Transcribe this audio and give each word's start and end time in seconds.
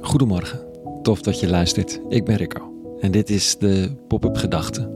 Goedemorgen, 0.00 0.58
tof 1.02 1.22
dat 1.22 1.40
je 1.40 1.48
luistert. 1.48 2.00
Ik 2.08 2.24
ben 2.24 2.36
Rico 2.36 2.72
en 3.00 3.10
dit 3.10 3.30
is 3.30 3.56
de 3.58 3.90
Pop-up 4.08 4.36
Gedachte. 4.36 4.90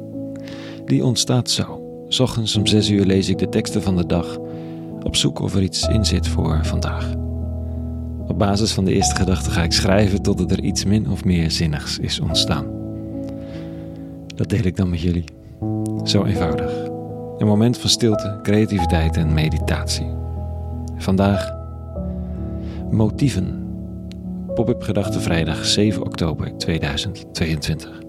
Die 0.85 1.05
ontstaat 1.05 1.51
zo. 1.51 1.81
Ochtends 2.21 2.57
om 2.57 2.67
6 2.67 2.91
uur 2.91 3.05
lees 3.05 3.29
ik 3.29 3.39
de 3.39 3.49
teksten 3.49 3.83
van 3.83 3.97
de 3.97 4.07
dag, 4.07 4.39
op 5.03 5.17
zoek 5.17 5.39
of 5.39 5.55
er 5.55 5.63
iets 5.63 5.89
in 5.89 6.05
zit 6.05 6.29
voor 6.29 6.61
vandaag. 6.63 7.15
Op 8.27 8.39
basis 8.39 8.73
van 8.73 8.85
de 8.85 8.93
eerste 8.93 9.15
gedachte 9.15 9.51
ga 9.51 9.63
ik 9.63 9.73
schrijven 9.73 10.23
totdat 10.23 10.51
er 10.51 10.61
iets 10.61 10.85
min 10.85 11.11
of 11.11 11.25
meer 11.25 11.51
zinnigs 11.51 11.99
is 11.99 12.21
ontstaan. 12.21 12.67
Dat 14.37 14.49
deel 14.49 14.65
ik 14.65 14.77
dan 14.77 14.91
met 14.91 15.01
jullie. 15.01 15.25
Zo 16.05 16.25
eenvoudig. 16.25 16.73
Een 17.39 17.47
moment 17.47 17.79
van 17.79 17.91
stilte, 17.91 18.39
creativiteit 18.43 19.17
en 19.17 19.35
meditatie. 19.35 20.07
Vandaag 20.97 21.62
motieven. 22.93 23.71
Pop-up 24.55 24.83
Gedachte 24.83 25.21
vrijdag 25.21 25.65
7 25.65 26.03
oktober 26.03 26.57
2022. 26.57 28.01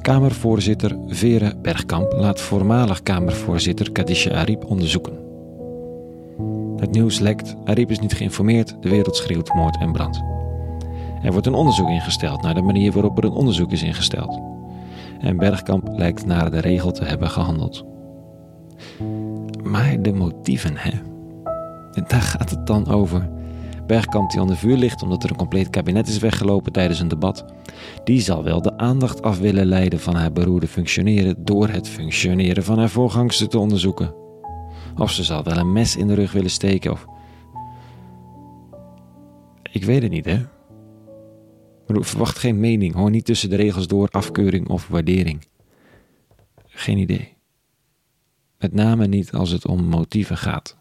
Kamervoorzitter 0.00 0.96
Vera 1.06 1.52
Bergkamp 1.62 2.12
laat 2.12 2.40
voormalig 2.40 3.02
Kamervoorzitter 3.02 3.92
Kadisha 3.92 4.34
Arip 4.34 4.64
onderzoeken. 4.64 5.18
Het 6.76 6.90
nieuws 6.90 7.18
lekt, 7.18 7.56
Arip 7.64 7.90
is 7.90 7.98
niet 7.98 8.14
geïnformeerd, 8.14 8.76
de 8.80 8.88
wereld 8.88 9.16
schreeuwt 9.16 9.54
moord 9.54 9.78
en 9.80 9.92
brand. 9.92 10.22
Er 11.22 11.32
wordt 11.32 11.46
een 11.46 11.54
onderzoek 11.54 11.88
ingesteld 11.88 12.42
naar 12.42 12.54
de 12.54 12.62
manier 12.62 12.92
waarop 12.92 13.18
er 13.18 13.24
een 13.24 13.30
onderzoek 13.30 13.72
is 13.72 13.82
ingesteld. 13.82 14.40
En 15.20 15.36
Bergkamp 15.36 15.88
lijkt 15.92 16.26
naar 16.26 16.50
de 16.50 16.60
regel 16.60 16.92
te 16.92 17.04
hebben 17.04 17.30
gehandeld. 17.30 17.98
Maar 19.70 20.02
de 20.02 20.12
motieven, 20.12 20.76
hè? 20.76 20.90
Daar 22.06 22.22
gaat 22.22 22.50
het 22.50 22.66
dan 22.66 22.88
over. 22.88 23.30
Bergkamp 23.86 24.30
die 24.30 24.40
onder 24.40 24.56
vuur 24.56 24.76
ligt 24.76 25.02
omdat 25.02 25.24
er 25.24 25.30
een 25.30 25.36
compleet 25.36 25.70
kabinet 25.70 26.08
is 26.08 26.18
weggelopen 26.18 26.72
tijdens 26.72 27.00
een 27.00 27.08
debat. 27.08 27.44
Die 28.04 28.20
zal 28.20 28.44
wel 28.44 28.62
de 28.62 28.78
aandacht 28.78 29.22
af 29.22 29.38
willen 29.38 29.66
leiden 29.66 30.00
van 30.00 30.14
haar 30.14 30.32
beroerde 30.32 30.66
functioneren 30.66 31.44
door 31.44 31.68
het 31.68 31.88
functioneren 31.88 32.64
van 32.64 32.78
haar 32.78 32.88
voorgangster 32.88 33.48
te 33.48 33.58
onderzoeken. 33.58 34.14
Of 34.96 35.10
ze 35.10 35.24
zal 35.24 35.44
wel 35.44 35.56
een 35.56 35.72
mes 35.72 35.96
in 35.96 36.06
de 36.06 36.14
rug 36.14 36.32
willen 36.32 36.50
steken 36.50 36.92
of... 36.92 37.06
Ik 39.72 39.84
weet 39.84 40.02
het 40.02 40.10
niet, 40.10 40.24
hè? 40.24 40.38
Verwacht 41.86 42.38
geen 42.38 42.60
mening, 42.60 42.94
hoor 42.94 43.10
niet 43.10 43.24
tussen 43.24 43.50
de 43.50 43.56
regels 43.56 43.86
door 43.86 44.08
afkeuring 44.10 44.68
of 44.68 44.88
waardering. 44.88 45.44
Geen 46.66 46.98
idee. 46.98 47.38
Met 48.60 48.72
name 48.72 49.06
niet 49.06 49.32
als 49.32 49.50
het 49.50 49.66
om 49.66 49.84
motieven 49.84 50.36
gaat. 50.36 50.76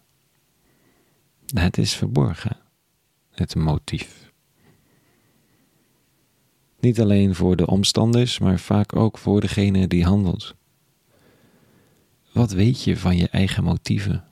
Het 1.54 1.78
is 1.78 1.96
verborgen, 1.96 2.58
het 3.32 3.56
motief. 3.56 4.32
Niet 6.80 7.02
alleen 7.02 7.36
voor 7.36 7.56
de 7.56 7.68
omstanders, 7.68 8.40
maar 8.40 8.60
vaak 8.60 8.96
ook 8.96 9.18
voor 9.18 9.42
degene 9.42 9.88
die 9.88 10.04
handelt. 10.04 10.56
Wat 12.32 12.52
weet 12.52 12.84
je 12.84 12.98
van 12.98 13.18
je 13.18 13.30
eigen 13.30 13.64
motieven? 13.64 14.24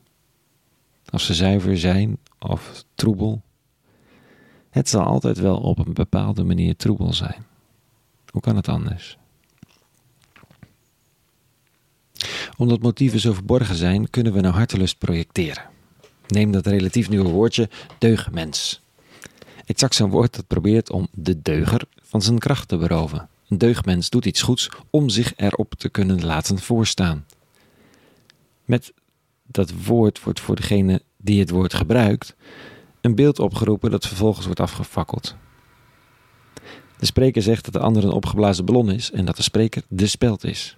Of 1.09 1.22
ze 1.22 1.34
zuiver 1.34 1.78
zijn 1.78 2.17
of 2.39 2.84
troebel? 2.95 3.42
Het 4.70 4.89
zal 4.89 5.04
altijd 5.04 5.38
wel 5.38 5.58
op 5.58 5.78
een 5.78 5.94
bepaalde 5.94 6.44
manier 6.44 6.76
troebel 6.76 7.14
zijn. 7.14 7.45
Hoe 8.32 8.42
kan 8.42 8.56
het 8.56 8.67
anders? 8.67 9.17
Omdat 12.58 12.81
motieven 12.81 13.19
zo 13.19 13.33
verborgen 13.33 13.75
zijn, 13.75 14.09
kunnen 14.09 14.33
we 14.33 14.41
naar 14.41 14.53
hartelust 14.53 14.97
projecteren. 14.97 15.63
Neem 16.27 16.52
dat 16.52 16.66
relatief 16.66 17.09
nieuwe 17.09 17.30
woordje 17.30 17.69
deugmens. 17.97 18.81
Exact 19.66 19.95
zo'n 19.95 20.09
woord 20.09 20.36
dat 20.36 20.48
probeert 20.48 20.92
om 20.92 21.08
de 21.11 21.42
deuger 21.42 21.82
van 22.02 22.21
zijn 22.21 22.39
kracht 22.39 22.67
te 22.67 22.77
beroven. 22.77 23.30
Een 23.49 23.58
deugmens 23.58 24.09
doet 24.09 24.26
iets 24.26 24.42
goeds 24.42 24.70
om 24.89 25.09
zich 25.09 25.33
erop 25.36 25.73
te 25.77 25.89
kunnen 25.89 26.26
laten 26.26 26.59
voorstaan. 26.59 27.26
Met 28.65 28.93
dat 29.45 29.71
woord 29.86 30.23
wordt 30.23 30.39
voor 30.39 30.55
degene 30.55 31.02
die 31.17 31.39
het 31.39 31.49
woord 31.49 31.73
gebruikt 31.73 32.36
een 33.02 33.15
beeld 33.15 33.39
opgeroepen 33.39 33.92
dat 33.92 34.08
vervolgens 34.08 34.45
wordt 34.45 34.59
afgefakkeld. 34.59 35.36
De 36.98 37.05
spreker 37.05 37.42
zegt 37.42 37.64
dat 37.64 37.73
de 37.73 37.80
ander 37.80 38.03
een 38.03 38.11
opgeblazen 38.11 38.65
ballon 38.65 38.92
is 38.92 39.11
en 39.11 39.26
dat 39.26 39.36
de 39.36 39.43
spreker 39.43 39.83
de 39.87 40.08
speld 40.08 40.43
is. 40.43 40.77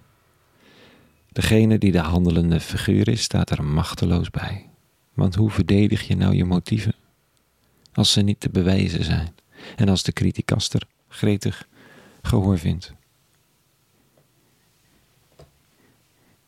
Degene 1.32 1.78
die 1.78 1.92
de 1.92 1.98
handelende 1.98 2.60
figuur 2.60 3.08
is, 3.08 3.22
staat 3.22 3.50
er 3.50 3.64
machteloos 3.64 4.30
bij. 4.30 4.70
Want 5.14 5.34
hoe 5.34 5.50
verdedig 5.50 6.06
je 6.08 6.16
nou 6.16 6.34
je 6.34 6.44
motieven? 6.44 6.94
Als 7.92 8.12
ze 8.12 8.20
niet 8.20 8.40
te 8.40 8.50
bewijzen 8.50 9.04
zijn 9.04 9.34
en 9.76 9.88
als 9.88 10.02
de 10.02 10.12
criticaster 10.12 10.82
gretig 11.08 11.68
gehoor 12.22 12.58
vindt. 12.58 12.94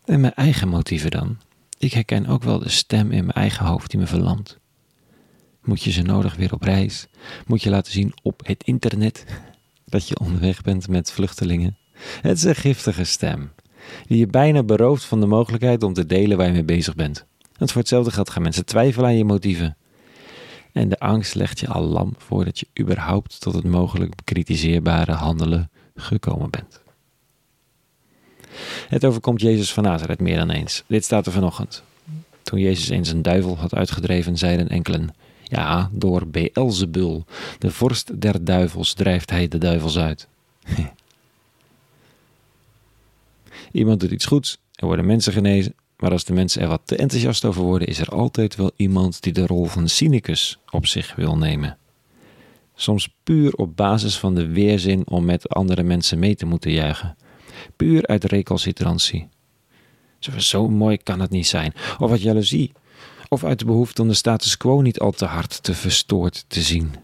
En 0.04 0.20
mijn 0.20 0.34
eigen 0.34 0.68
motieven 0.68 1.10
dan? 1.10 1.38
Ik 1.78 1.92
herken 1.92 2.26
ook 2.26 2.42
wel 2.42 2.58
de 2.58 2.68
stem 2.68 3.10
in 3.10 3.24
mijn 3.24 3.36
eigen 3.36 3.66
hoofd 3.66 3.90
die 3.90 4.00
me 4.00 4.06
verlamt. 4.06 4.58
Moet 5.60 5.82
je 5.82 5.90
ze 5.90 6.02
nodig 6.02 6.36
weer 6.36 6.52
op 6.52 6.62
reis? 6.62 7.06
Moet 7.46 7.62
je 7.62 7.70
laten 7.70 7.92
zien 7.92 8.14
op 8.22 8.46
het 8.46 8.64
internet 8.64 9.24
dat 9.84 10.08
je 10.08 10.18
onderweg 10.18 10.62
bent 10.62 10.88
met 10.88 11.12
vluchtelingen? 11.12 11.76
Het 12.20 12.36
is 12.36 12.42
een 12.42 12.54
giftige 12.54 13.04
stem 13.04 13.50
die 14.06 14.18
je 14.18 14.26
bijna 14.26 14.62
berooft 14.62 15.04
van 15.04 15.20
de 15.20 15.26
mogelijkheid 15.26 15.82
om 15.82 15.92
te 15.92 16.06
delen 16.06 16.36
waar 16.36 16.46
je 16.46 16.52
mee 16.52 16.64
bezig 16.64 16.94
bent. 16.94 17.26
En 17.58 17.68
voor 17.68 17.80
hetzelfde 17.80 18.10
geld 18.10 18.30
gaan 18.30 18.42
mensen 18.42 18.64
twijfelen 18.64 19.08
aan 19.08 19.16
je 19.16 19.24
motieven. 19.24 19.76
En 20.72 20.88
de 20.88 20.98
angst 20.98 21.34
legt 21.34 21.60
je 21.60 21.68
al 21.68 21.82
lam 21.82 22.14
voordat 22.18 22.58
je 22.58 22.66
überhaupt 22.80 23.40
tot 23.40 23.54
het 23.54 23.64
mogelijk 23.64 24.14
bekritiseerbare 24.14 25.12
handelen 25.12 25.70
gekomen 25.94 26.50
bent. 26.50 26.80
Het 28.88 29.04
overkomt 29.04 29.40
Jezus 29.40 29.72
van 29.72 29.82
Nazareth 29.82 30.20
meer 30.20 30.36
dan 30.36 30.50
eens. 30.50 30.82
Dit 30.86 31.04
staat 31.04 31.26
er 31.26 31.32
vanochtend. 31.32 31.82
Toen 32.42 32.58
Jezus 32.58 32.88
eens 32.88 33.08
een 33.08 33.22
duivel 33.22 33.58
had 33.58 33.74
uitgedreven, 33.74 34.38
zeiden 34.38 34.68
enkelen: 34.68 35.14
Ja, 35.42 35.90
door 35.92 36.26
Beelzebul, 36.26 37.24
de 37.58 37.70
vorst 37.70 38.20
der 38.20 38.44
duivels, 38.44 38.92
drijft 38.92 39.30
hij 39.30 39.48
de 39.48 39.58
duivels 39.58 39.98
uit. 39.98 40.28
Iemand 43.72 44.00
doet 44.00 44.10
iets 44.10 44.26
goeds, 44.26 44.58
er 44.74 44.86
worden 44.86 45.06
mensen 45.06 45.32
genezen, 45.32 45.74
maar 45.96 46.10
als 46.10 46.24
de 46.24 46.32
mensen 46.32 46.62
er 46.62 46.68
wat 46.68 46.82
te 46.84 46.96
enthousiast 46.96 47.44
over 47.44 47.62
worden, 47.62 47.88
is 47.88 47.98
er 47.98 48.08
altijd 48.08 48.56
wel 48.56 48.70
iemand 48.76 49.22
die 49.22 49.32
de 49.32 49.46
rol 49.46 49.64
van 49.64 49.88
cynicus 49.88 50.58
op 50.70 50.86
zich 50.86 51.14
wil 51.14 51.36
nemen. 51.36 51.78
Soms 52.74 53.14
puur 53.22 53.52
op 53.54 53.76
basis 53.76 54.18
van 54.18 54.34
de 54.34 54.46
weerzin 54.46 55.06
om 55.06 55.24
met 55.24 55.48
andere 55.48 55.82
mensen 55.82 56.18
mee 56.18 56.34
te 56.34 56.46
moeten 56.46 56.72
juichen. 56.72 57.16
Puur 57.76 58.06
uit 58.06 58.24
recalcitrantie. 58.24 59.28
Zo 60.36 60.68
mooi 60.68 60.96
kan 60.96 61.20
het 61.20 61.30
niet 61.30 61.46
zijn. 61.46 61.74
Of 61.98 62.10
uit 62.10 62.22
jaloezie. 62.22 62.72
Of 63.28 63.44
uit 63.44 63.58
de 63.58 63.64
behoefte 63.64 64.02
om 64.02 64.08
de 64.08 64.14
status 64.14 64.56
quo 64.56 64.80
niet 64.80 65.00
al 65.00 65.10
te 65.10 65.24
hard 65.24 65.62
te 65.62 65.74
verstoord 65.74 66.44
te 66.48 66.60
zien. 66.60 66.94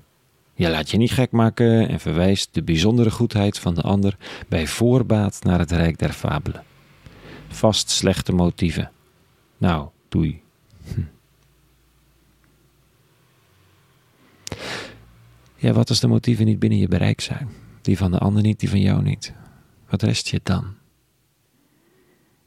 Je 0.58 0.70
laat 0.70 0.90
je 0.90 0.96
niet 0.96 1.10
gek 1.10 1.30
maken 1.30 1.88
en 1.88 2.00
verwijst 2.00 2.54
de 2.54 2.62
bijzondere 2.62 3.10
goedheid 3.10 3.58
van 3.58 3.74
de 3.74 3.82
ander 3.82 4.16
bij 4.48 4.66
voorbaat 4.66 5.42
naar 5.42 5.58
het 5.58 5.70
rijk 5.70 5.98
der 5.98 6.12
fabelen. 6.12 6.64
Vast 7.48 7.90
slechte 7.90 8.32
motieven. 8.32 8.90
Nou, 9.58 9.88
doei. 10.08 10.42
Hm. 10.94 11.00
Ja, 15.56 15.72
wat 15.72 15.88
als 15.88 16.00
de 16.00 16.08
motieven 16.08 16.44
niet 16.44 16.58
binnen 16.58 16.78
je 16.78 16.88
bereik 16.88 17.20
zijn? 17.20 17.48
Die 17.82 17.96
van 17.96 18.10
de 18.10 18.18
ander 18.18 18.42
niet, 18.42 18.60
die 18.60 18.70
van 18.70 18.80
jou 18.80 19.02
niet. 19.02 19.32
Wat 19.88 20.02
rest 20.02 20.28
je 20.28 20.40
dan? 20.42 20.62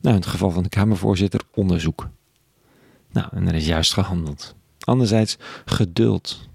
Nou, 0.01 0.15
in 0.15 0.21
het 0.21 0.25
geval 0.25 0.51
van 0.51 0.63
de 0.63 0.69
Kamervoorzitter, 0.69 1.41
onderzoek. 1.53 2.09
Nou, 3.11 3.27
en 3.31 3.47
er 3.47 3.55
is 3.55 3.65
juist 3.65 3.93
gehandeld. 3.93 4.55
Anderzijds, 4.79 5.37
geduld. 5.65 6.49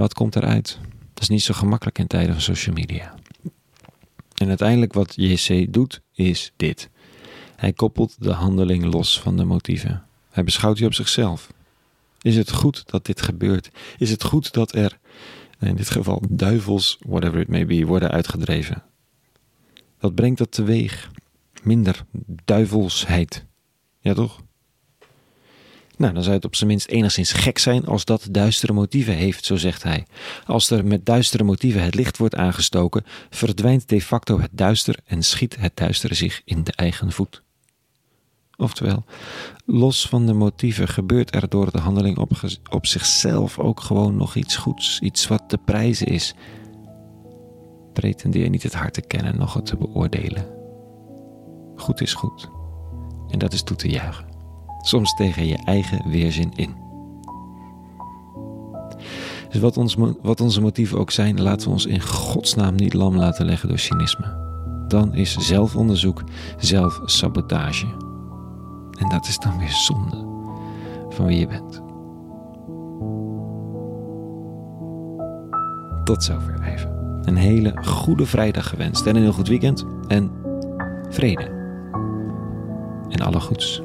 Wat 0.00 0.14
komt 0.14 0.36
eruit? 0.36 0.78
Dat 1.14 1.22
is 1.22 1.28
niet 1.28 1.42
zo 1.42 1.54
gemakkelijk 1.54 1.98
in 1.98 2.06
tijden 2.06 2.32
van 2.32 2.42
social 2.42 2.74
media. 2.74 3.14
En 4.34 4.48
uiteindelijk 4.48 4.92
wat 4.92 5.14
JC 5.16 5.72
doet, 5.72 6.00
is 6.12 6.52
dit. 6.56 6.90
Hij 7.56 7.72
koppelt 7.72 8.16
de 8.18 8.32
handeling 8.32 8.92
los 8.92 9.20
van 9.20 9.36
de 9.36 9.44
motieven. 9.44 10.04
Hij 10.30 10.44
beschouwt 10.44 10.76
die 10.76 10.86
op 10.86 10.94
zichzelf. 10.94 11.52
Is 12.20 12.36
het 12.36 12.52
goed 12.52 12.82
dat 12.86 13.06
dit 13.06 13.22
gebeurt? 13.22 13.70
Is 13.98 14.10
het 14.10 14.24
goed 14.24 14.52
dat 14.52 14.74
er, 14.74 14.98
in 15.58 15.76
dit 15.76 15.90
geval 15.90 16.22
duivels, 16.28 16.98
whatever 17.00 17.40
it 17.40 17.48
may 17.48 17.66
be, 17.66 17.86
worden 17.86 18.10
uitgedreven? 18.10 18.82
Wat 19.98 20.14
brengt 20.14 20.38
dat 20.38 20.52
teweeg? 20.52 21.10
Minder 21.62 22.04
duivelsheid. 22.44 23.44
Ja 23.98 24.14
toch? 24.14 24.40
Nou, 26.00 26.12
dan 26.12 26.22
zou 26.22 26.34
het 26.36 26.44
op 26.44 26.54
zijn 26.54 26.68
minst 26.68 26.88
enigszins 26.88 27.32
gek 27.32 27.58
zijn 27.58 27.86
als 27.86 28.04
dat 28.04 28.28
duistere 28.30 28.72
motieven 28.72 29.14
heeft, 29.14 29.44
zo 29.44 29.56
zegt 29.56 29.82
hij. 29.82 30.06
Als 30.46 30.70
er 30.70 30.86
met 30.86 31.06
duistere 31.06 31.44
motieven 31.44 31.82
het 31.82 31.94
licht 31.94 32.18
wordt 32.18 32.34
aangestoken, 32.34 33.04
verdwijnt 33.30 33.88
de 33.88 34.00
facto 34.00 34.40
het 34.40 34.50
duister 34.52 34.98
en 35.04 35.22
schiet 35.22 35.56
het 35.56 35.76
duistere 35.76 36.14
zich 36.14 36.42
in 36.44 36.64
de 36.64 36.72
eigen 36.72 37.12
voet. 37.12 37.42
Oftewel, 38.56 39.04
los 39.66 40.06
van 40.08 40.26
de 40.26 40.32
motieven 40.32 40.88
gebeurt 40.88 41.34
er 41.34 41.48
door 41.48 41.72
de 41.72 41.78
handeling 41.78 42.18
op, 42.70 42.86
zichzelf 42.86 43.58
ook 43.58 43.80
gewoon 43.80 44.16
nog 44.16 44.34
iets 44.34 44.56
goeds, 44.56 45.00
iets 45.00 45.26
wat 45.26 45.42
te 45.48 45.58
prijzen 45.58 46.06
is. 46.06 46.34
Pretendeer 47.92 48.48
niet 48.48 48.62
het 48.62 48.74
hart 48.74 48.94
te 48.94 49.02
kennen, 49.02 49.38
nog 49.38 49.54
het 49.54 49.66
te 49.66 49.76
beoordelen. 49.76 50.46
Goed 51.76 52.00
is 52.00 52.14
goed. 52.14 52.48
En 53.28 53.38
dat 53.38 53.52
is 53.52 53.62
toe 53.62 53.76
te 53.76 53.88
juichen. 53.88 54.29
Soms 54.80 55.14
tegen 55.14 55.46
je 55.46 55.56
eigen 55.64 56.10
weerzin 56.10 56.52
in. 56.54 56.74
Dus 59.50 59.60
wat, 59.60 59.76
ons, 59.76 59.96
wat 60.22 60.40
onze 60.40 60.60
motieven 60.60 60.98
ook 60.98 61.10
zijn, 61.10 61.42
laten 61.42 61.66
we 61.66 61.72
ons 61.72 61.86
in 61.86 62.00
godsnaam 62.02 62.74
niet 62.74 62.94
lam 62.94 63.16
laten 63.16 63.46
leggen 63.46 63.68
door 63.68 63.78
cynisme. 63.78 64.38
Dan 64.88 65.14
is 65.14 65.36
zelfonderzoek 65.36 66.22
zelfsabotage. 66.58 67.86
En 68.98 69.08
dat 69.08 69.26
is 69.26 69.38
dan 69.38 69.58
weer 69.58 69.70
zonde 69.72 70.28
van 71.08 71.26
wie 71.26 71.38
je 71.38 71.46
bent. 71.46 71.82
Tot 76.04 76.24
zover 76.24 76.62
even. 76.62 77.20
Een 77.24 77.36
hele 77.36 77.72
goede 77.82 78.26
vrijdag 78.26 78.68
gewenst 78.68 79.06
en 79.06 79.16
een 79.16 79.22
heel 79.22 79.32
goed 79.32 79.48
weekend 79.48 79.84
en 80.08 80.30
vrede. 81.08 81.58
En 83.08 83.20
alle 83.20 83.40
goeds. 83.40 83.82